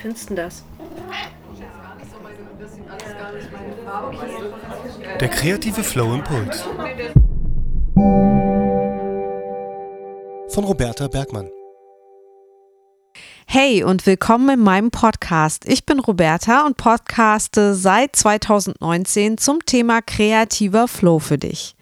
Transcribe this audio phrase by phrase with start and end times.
[0.00, 0.64] findest du das?
[5.20, 6.62] Der kreative Flow Impuls.
[10.48, 11.50] Von Roberta Bergmann.
[13.46, 15.66] Hey und willkommen in meinem Podcast.
[15.66, 21.74] Ich bin Roberta und podcaste seit 2019 zum Thema kreativer Flow für dich.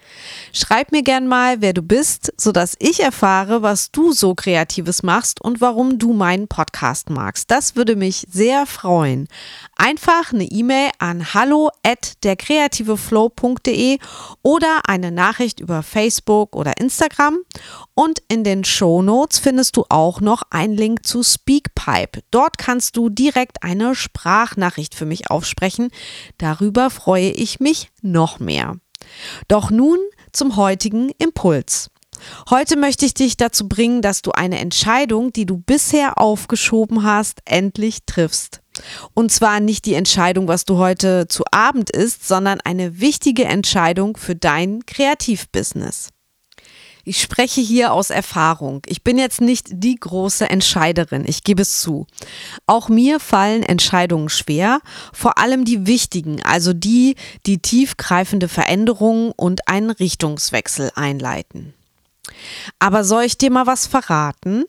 [0.52, 5.40] Schreib mir gern mal, wer du bist, sodass ich erfahre, was du so Kreatives machst
[5.40, 7.50] und warum du meinen Podcast magst.
[7.50, 9.28] Das würde mich sehr freuen.
[9.76, 13.98] Einfach eine E-Mail an hallo at derkreativeflow.de
[14.42, 17.38] oder eine Nachricht über Facebook oder Instagram.
[17.94, 22.22] Und in den Show Notes findest du auch noch einen Link zu Speakpipe.
[22.30, 25.90] Dort kannst du direkt eine Sprachnachricht für mich aufsprechen.
[26.38, 28.76] Darüber freue ich mich noch mehr.
[29.48, 29.98] Doch nun
[30.32, 31.90] zum heutigen Impuls.
[32.50, 37.40] Heute möchte ich dich dazu bringen, dass du eine Entscheidung, die du bisher aufgeschoben hast,
[37.44, 38.60] endlich triffst.
[39.14, 44.16] Und zwar nicht die Entscheidung, was du heute zu Abend isst, sondern eine wichtige Entscheidung
[44.16, 46.10] für dein Kreativbusiness.
[47.08, 48.82] Ich spreche hier aus Erfahrung.
[48.84, 52.06] Ich bin jetzt nicht die große Entscheiderin, ich gebe es zu.
[52.66, 54.80] Auch mir fallen Entscheidungen schwer,
[55.14, 61.72] vor allem die wichtigen, also die, die tiefgreifende Veränderungen und einen Richtungswechsel einleiten.
[62.78, 64.66] Aber soll ich dir mal was verraten?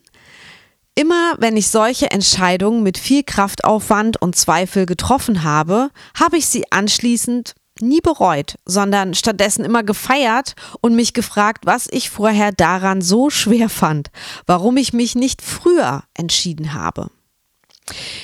[0.95, 6.71] Immer wenn ich solche Entscheidungen mit viel Kraftaufwand und Zweifel getroffen habe, habe ich sie
[6.71, 13.29] anschließend nie bereut, sondern stattdessen immer gefeiert und mich gefragt, was ich vorher daran so
[13.29, 14.09] schwer fand,
[14.45, 17.09] warum ich mich nicht früher entschieden habe.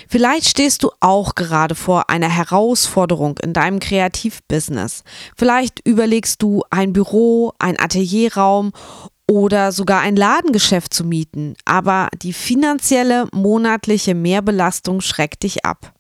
[0.08, 5.04] Vielleicht stehst du auch gerade vor einer Herausforderung in deinem Kreativbusiness.
[5.36, 8.72] Vielleicht überlegst du, ein Büro, ein Atelierraum
[9.28, 15.94] oder sogar ein Ladengeschäft zu mieten, aber die finanzielle monatliche Mehrbelastung schreckt dich ab.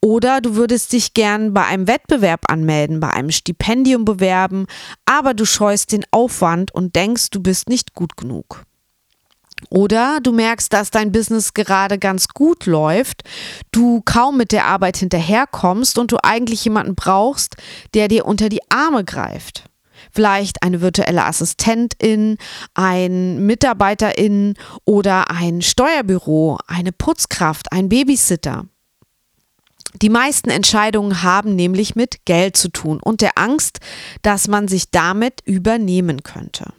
[0.00, 4.66] Oder du würdest dich gern bei einem Wettbewerb anmelden, bei einem Stipendium bewerben,
[5.06, 8.64] aber du scheust den Aufwand und denkst, du bist nicht gut genug.
[9.70, 13.22] Oder du merkst, dass dein Business gerade ganz gut läuft,
[13.72, 17.56] du kaum mit der Arbeit hinterherkommst und du eigentlich jemanden brauchst,
[17.94, 19.64] der dir unter die Arme greift.
[20.12, 22.38] Vielleicht eine virtuelle Assistentin,
[22.74, 24.54] ein Mitarbeiterin
[24.84, 28.64] oder ein Steuerbüro, eine Putzkraft, ein Babysitter.
[29.94, 33.80] Die meisten Entscheidungen haben nämlich mit Geld zu tun und der Angst,
[34.22, 36.72] dass man sich damit übernehmen könnte.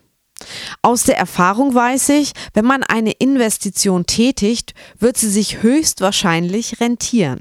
[0.82, 7.40] Aus der Erfahrung weiß ich, wenn man eine Investition tätigt, wird sie sich höchstwahrscheinlich rentieren.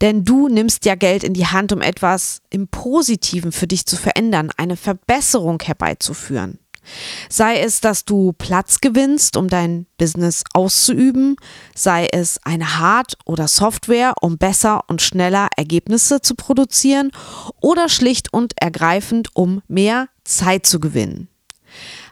[0.00, 3.96] Denn du nimmst ja Geld in die Hand, um etwas im Positiven für dich zu
[3.96, 6.58] verändern, eine Verbesserung herbeizuführen.
[7.28, 11.36] Sei es, dass du Platz gewinnst, um dein Business auszuüben,
[11.74, 17.10] sei es eine Hard- oder Software, um besser und schneller Ergebnisse zu produzieren
[17.60, 21.28] oder schlicht und ergreifend, um mehr Zeit zu gewinnen.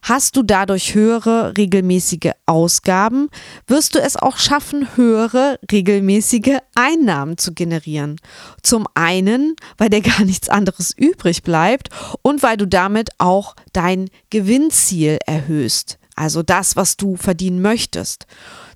[0.08, 3.28] Hast du dadurch höhere regelmäßige Ausgaben,
[3.66, 8.20] wirst du es auch schaffen, höhere regelmäßige Einnahmen zu generieren.
[8.62, 11.88] Zum einen, weil dir gar nichts anderes übrig bleibt
[12.22, 18.26] und weil du damit auch dein Gewinnziel erhöhst, also das, was du verdienen möchtest.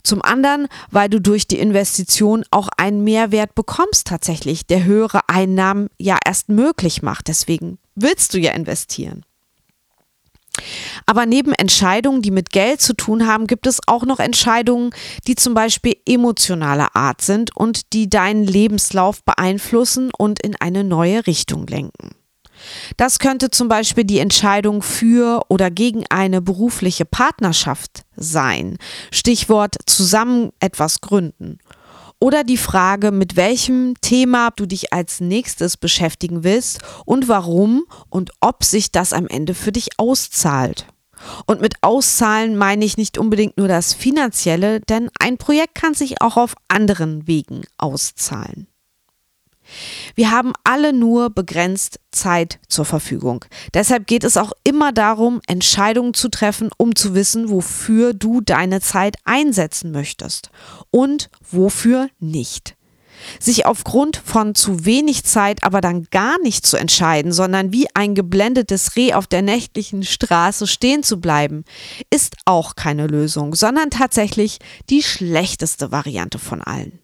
[0.03, 5.91] Zum anderen, weil du durch die Investition auch einen Mehrwert bekommst tatsächlich, der höhere Einnahmen
[5.97, 7.29] ja erst möglich macht.
[7.29, 9.25] Deswegen willst du ja investieren.
[11.07, 14.91] Aber neben Entscheidungen, die mit Geld zu tun haben, gibt es auch noch Entscheidungen,
[15.27, 21.27] die zum Beispiel emotionaler Art sind und die deinen Lebenslauf beeinflussen und in eine neue
[21.27, 22.15] Richtung lenken.
[22.97, 28.77] Das könnte zum Beispiel die Entscheidung für oder gegen eine berufliche Partnerschaft sein.
[29.11, 31.59] Stichwort zusammen etwas gründen.
[32.21, 38.31] Oder die Frage, mit welchem Thema du dich als nächstes beschäftigen willst und warum und
[38.41, 40.87] ob sich das am Ende für dich auszahlt.
[41.47, 46.21] Und mit Auszahlen meine ich nicht unbedingt nur das Finanzielle, denn ein Projekt kann sich
[46.21, 48.67] auch auf anderen Wegen auszahlen.
[50.15, 53.45] Wir haben alle nur begrenzt Zeit zur Verfügung.
[53.75, 58.81] Deshalb geht es auch immer darum, Entscheidungen zu treffen, um zu wissen, wofür du deine
[58.81, 60.51] Zeit einsetzen möchtest
[60.91, 62.77] und wofür nicht.
[63.39, 68.15] Sich aufgrund von zu wenig Zeit aber dann gar nicht zu entscheiden, sondern wie ein
[68.15, 71.65] geblendetes Reh auf der nächtlichen Straße stehen zu bleiben,
[72.11, 74.59] ist auch keine Lösung, sondern tatsächlich
[74.89, 76.99] die schlechteste Variante von allen.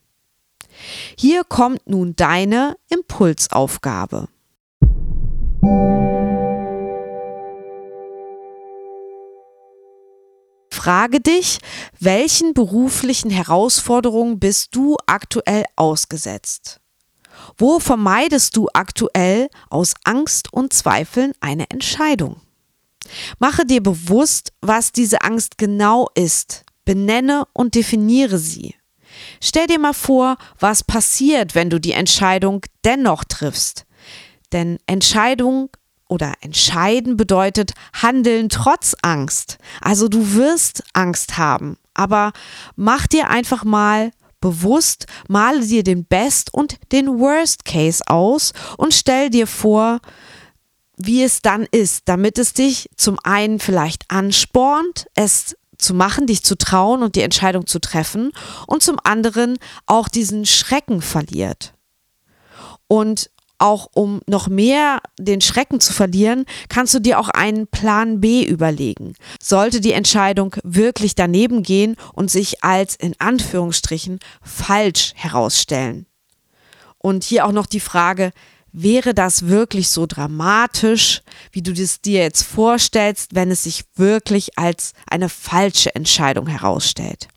[1.17, 4.29] Hier kommt nun deine Impulsaufgabe.
[10.87, 11.59] frage dich,
[11.99, 16.79] welchen beruflichen Herausforderungen bist du aktuell ausgesetzt?
[17.59, 22.37] Wo vermeidest du aktuell aus Angst und Zweifeln eine Entscheidung?
[23.41, 26.65] Mache dir bewusst, was diese Angst genau ist.
[26.85, 28.77] Benenne und definiere sie.
[29.41, 33.87] Stell dir mal vor, was passiert, wenn du die Entscheidung dennoch triffst.
[34.53, 35.71] Denn Entscheidung
[36.09, 39.59] oder entscheiden bedeutet handeln trotz Angst.
[39.81, 42.33] Also du wirst Angst haben, aber
[42.77, 48.95] mach dir einfach mal bewusst, male dir den Best und den Worst Case aus und
[48.95, 50.01] stell dir vor,
[50.97, 56.43] wie es dann ist, damit es dich zum einen vielleicht anspornt, es zu machen, dich
[56.43, 58.33] zu trauen und die Entscheidung zu treffen
[58.67, 61.75] und zum anderen auch diesen Schrecken verliert.
[62.89, 68.21] Und auch um noch mehr den Schrecken zu verlieren, kannst du dir auch einen Plan
[68.21, 69.15] B überlegen.
[69.43, 76.07] Sollte die Entscheidung wirklich daneben gehen und sich als in Anführungsstrichen falsch herausstellen.
[76.99, 78.33] Und hier auch noch die Frage,
[78.77, 84.59] wäre das wirklich so dramatisch, wie du es dir jetzt vorstellst, wenn es sich wirklich
[84.59, 87.29] als eine falsche Entscheidung herausstellt?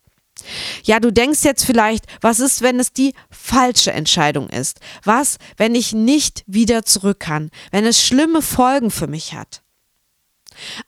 [0.83, 4.80] Ja, du denkst jetzt vielleicht, was ist, wenn es die falsche Entscheidung ist?
[5.03, 7.51] Was, wenn ich nicht wieder zurück kann?
[7.71, 9.62] Wenn es schlimme Folgen für mich hat?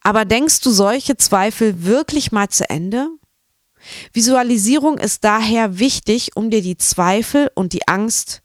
[0.01, 3.07] Aber denkst du solche Zweifel wirklich mal zu Ende?
[4.12, 8.41] Visualisierung ist daher wichtig, um dir die Zweifel und die Angst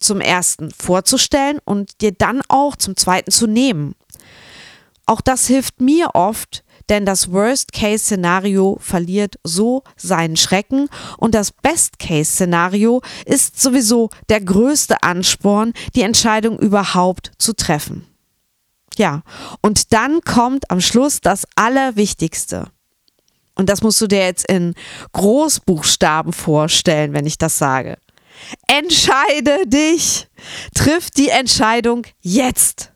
[0.00, 3.94] zum ersten vorzustellen und dir dann auch zum zweiten zu nehmen.
[5.06, 10.88] Auch das hilft mir oft, denn das Worst-Case-Szenario verliert so seinen Schrecken
[11.18, 18.06] und das Best-Case-Szenario ist sowieso der größte Ansporn, die Entscheidung überhaupt zu treffen.
[18.96, 19.22] Ja,
[19.62, 22.66] und dann kommt am Schluss das Allerwichtigste.
[23.54, 24.74] Und das musst du dir jetzt in
[25.12, 27.98] Großbuchstaben vorstellen, wenn ich das sage.
[28.66, 30.28] Entscheide dich.
[30.74, 32.92] Triff die Entscheidung jetzt.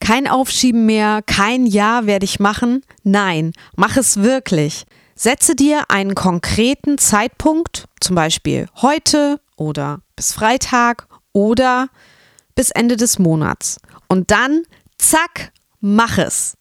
[0.00, 2.82] Kein Aufschieben mehr, kein Ja werde ich machen.
[3.02, 4.84] Nein, mach es wirklich.
[5.14, 11.88] Setze dir einen konkreten Zeitpunkt, zum Beispiel heute oder bis Freitag oder
[12.54, 13.78] bis Ende des Monats.
[14.08, 14.62] Und dann,
[14.96, 16.54] zack, mach es.